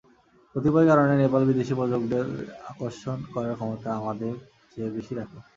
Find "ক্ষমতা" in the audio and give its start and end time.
3.57-3.89